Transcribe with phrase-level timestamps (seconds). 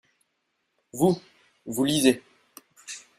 [0.93, 1.21] Vous,
[1.67, 2.23] vous lisez.